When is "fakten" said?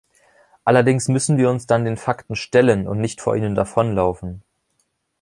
1.95-2.35